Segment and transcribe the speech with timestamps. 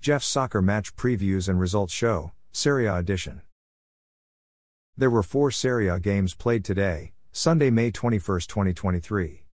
[0.00, 3.42] Jeff's Soccer Match Previews and Results Show, Serie A Edition.
[4.96, 9.44] There were four Serie A games played today, Sunday, May 21, 2023.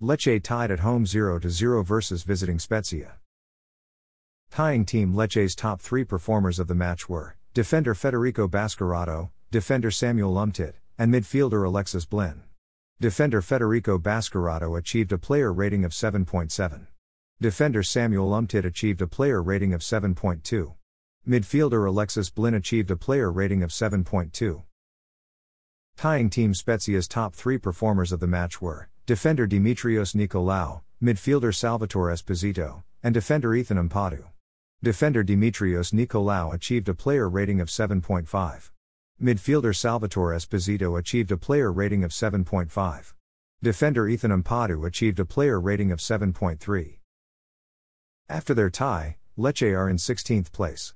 [0.00, 3.16] Lecce tied at home 0 0 versus visiting Spezia.
[4.50, 10.32] Tying team Lecce's top three performers of the match were defender Federico Baschirotto, defender Samuel
[10.34, 12.44] Umtiti, and midfielder Alexis Blin.
[13.02, 16.86] Defender Federico Baschirotto achieved a player rating of 7.7.
[17.40, 20.74] Defender Samuel Umtiti achieved a player rating of 7.2.
[21.28, 24.62] Midfielder Alexis Blin achieved a player rating of 7.2.
[25.96, 32.12] Tying Team Spezia's top three performers of the match were defender Dimitrios Nikolaou, midfielder Salvatore
[32.12, 34.26] Esposito, and defender Ethan Ampadu.
[34.82, 38.70] Defender Dimitrios Nikolaou achieved a player rating of 7.5.
[39.22, 43.12] Midfielder Salvatore Esposito achieved a player rating of 7.5.
[43.62, 46.98] Defender Ethan Ampadu achieved a player rating of 7.3.
[48.28, 50.94] After their tie, Lecce are in 16th place.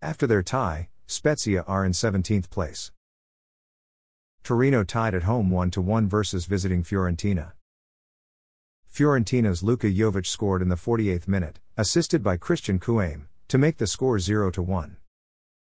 [0.00, 2.90] After their tie, Spezia are in 17th place.
[4.42, 7.52] Torino tied at home 1 1 versus visiting Fiorentina.
[8.84, 13.86] Fiorentina's Luka Jovic scored in the 48th minute, assisted by Christian Kouame, to make the
[13.86, 14.96] score 0 1.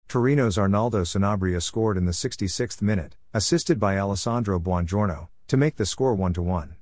[0.08, 5.86] Torino's Arnaldo Sanabria scored in the 66th minute, assisted by Alessandro Buongiorno, to make the
[5.86, 6.76] score 1 1.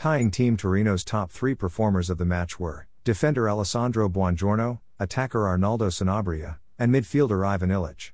[0.00, 5.88] Tying Team Torino's top three performers of the match were defender Alessandro Buongiorno, attacker Arnaldo
[5.88, 8.12] Sanabria, and midfielder Ivan Ilic.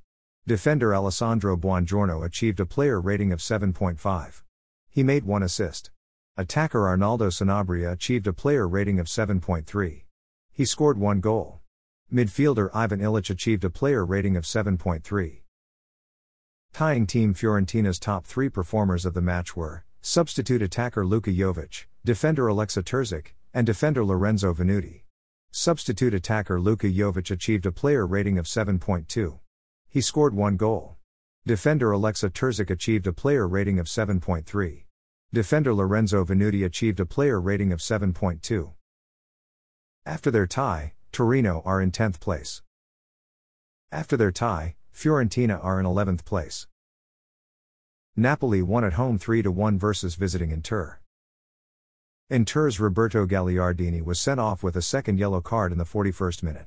[0.48, 4.42] Defender Alessandro Buongiorno achieved a player rating of 7.5.
[4.90, 5.92] He made one assist.
[6.36, 10.02] Attacker Arnaldo Sanabria achieved a player rating of 7.3.
[10.52, 11.60] He scored one goal.
[12.12, 15.42] Midfielder Ivan Ilic achieved a player rating of 7.3.
[16.72, 22.44] Tying Team Fiorentina's top three performers of the match were Substitute attacker Luka Jovic, defender
[22.44, 25.02] Aleksa Terzic, and defender Lorenzo Venuti.
[25.50, 29.40] Substitute attacker Luka Jovic achieved a player rating of 7.2.
[29.88, 30.96] He scored one goal.
[31.44, 34.84] Defender Aleksa Terzic achieved a player rating of 7.3.
[35.32, 38.75] Defender Lorenzo Venuti achieved a player rating of 7.2.
[40.06, 42.62] After their tie, Torino are in 10th place.
[43.91, 46.69] After their tie, Fiorentina are in 11th place.
[48.19, 51.00] Napoli won at home 3 1 versus visiting Inter.
[52.31, 56.66] Inter's Roberto Gagliardini was sent off with a second yellow card in the 41st minute.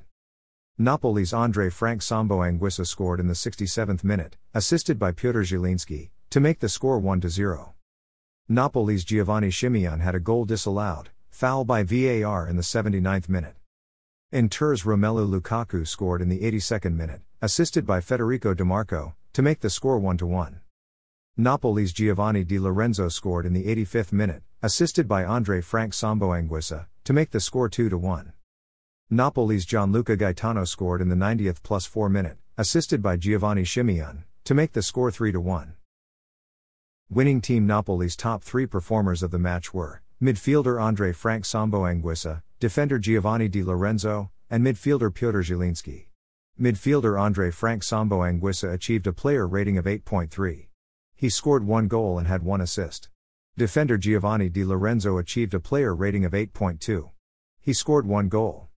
[0.78, 6.38] Napoli's Andre Frank Zambo Anguissa scored in the 67th minute, assisted by Piotr Zielinski, to
[6.38, 7.74] make the score 1 0.
[8.48, 13.56] Napoli's Giovanni Simeone had a goal disallowed, foul by VAR in the 79th minute.
[14.30, 19.68] Inter's Romelu Lukaku scored in the 82nd minute, assisted by Federico Dimarco, to make the
[19.68, 20.60] score 1 1.
[21.40, 26.86] Napoli's Giovanni Di Lorenzo scored in the 85th minute, assisted by Andre Frank Zambo Anguissa,
[27.04, 28.32] to make the score 2 1.
[29.10, 34.54] Napoli's Gianluca Gaetano scored in the 90th plus 4 minute, assisted by Giovanni Simeone, to
[34.54, 35.74] make the score 3 1.
[37.08, 42.42] Winning team Napoli's top three performers of the match were midfielder Andre Frank Zambo Anguissa,
[42.58, 46.06] defender Giovanni Di Lorenzo, and midfielder Piotr Zielinski.
[46.60, 50.66] Midfielder Andre Frank Zambo Anguissa achieved a player rating of 8.3.
[51.20, 53.10] He scored one goal and had one assist.
[53.54, 57.10] Defender Giovanni Di Lorenzo achieved a player rating of 8.2.
[57.60, 58.70] He scored one goal.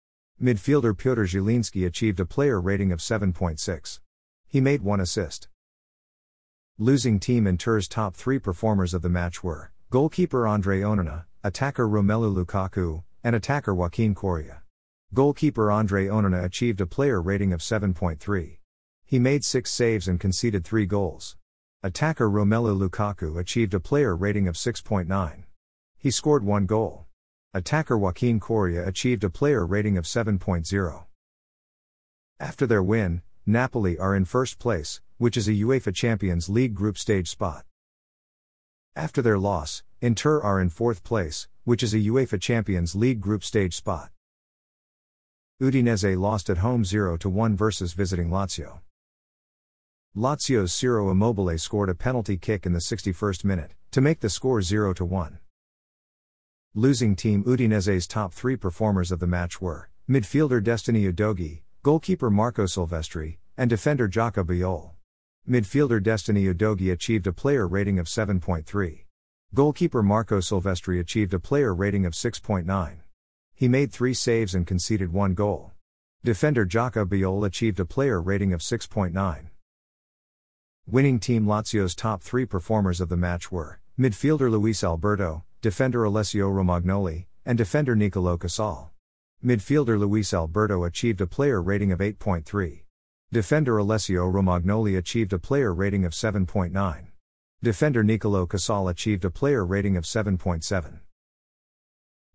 [0.41, 3.99] Midfielder Piotr Zielinski achieved a player rating of 7.6.
[4.47, 5.49] He made one assist.
[6.79, 12.33] Losing team Inter's top three performers of the match were goalkeeper Andre Onana, attacker Romelu
[12.33, 14.63] Lukaku, and attacker Joaquin Correa.
[15.13, 18.57] Goalkeeper Andre Onana achieved a player rating of 7.3.
[19.05, 21.37] He made six saves and conceded three goals.
[21.83, 25.45] Attacker Romelu Lukaku achieved a player rating of 6.9.
[25.97, 27.07] He scored one goal.
[27.55, 31.05] Attacker Joaquin Correa achieved a player rating of 7.0.
[32.39, 36.99] After their win, Napoli are in first place, which is a UEFA Champions League group
[36.99, 37.65] stage spot.
[38.95, 43.43] After their loss, Inter are in fourth place, which is a UEFA Champions League group
[43.43, 44.11] stage spot.
[45.59, 48.81] Udinese lost at home 0 1 versus visiting Lazio.
[50.13, 54.61] Lazio's Ciro Immobile scored a penalty kick in the 61st minute, to make the score
[54.61, 55.39] 0 1.
[56.75, 62.65] Losing team Udinese's top three performers of the match were midfielder Destiny Udogie, goalkeeper Marco
[62.65, 64.91] Silvestri, and defender Jaka Bijol.
[65.49, 69.05] Midfielder Destiny Udogie achieved a player rating of 7.3.
[69.53, 72.97] Goalkeeper Marco Silvestri achieved a player rating of 6.9.
[73.53, 75.71] He made three saves and conceded one goal.
[76.21, 79.50] Defender Jaka Bijol achieved a player rating of 6.9.
[80.91, 86.49] Winning team Lazio's top three performers of the match were midfielder Luis Alberto, defender Alessio
[86.49, 88.91] Romagnoli, and defender Nicolo Casale.
[89.41, 92.81] Midfielder Luis Alberto achieved a player rating of 8.3.
[93.31, 97.05] Defender Alessio Romagnoli achieved a player rating of 7.9.
[97.63, 100.99] Defender Nicolo Casale achieved a player rating of 7.7.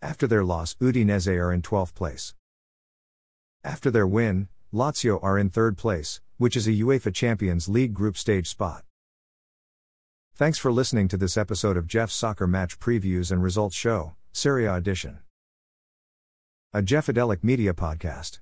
[0.00, 2.34] After their loss, Udinese are in 12th place.
[3.62, 8.16] After their win, Lazio are in third place, which is a UEFA Champions League group
[8.16, 8.84] stage spot.
[10.34, 14.66] Thanks for listening to this episode of Jeff's Soccer Match Previews and Results Show, Serie
[14.66, 15.20] A Edition.
[16.74, 18.40] A Jeffadelic Media Podcast.